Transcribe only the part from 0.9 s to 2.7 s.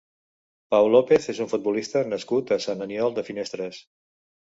López és un futbolista nascut a